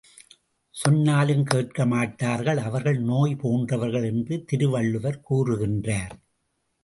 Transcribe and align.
சொன்னாலும் 0.75 1.43
கேட்கமாட்டார்கள், 1.53 2.59
அவர்கள் 2.59 2.99
நோய் 3.01 3.35
போன்றவர்கள் 3.35 4.03
என்று 4.03 4.45
திருவள்ளுவர் 4.45 5.19
கூறுகின்றார். 5.29 6.15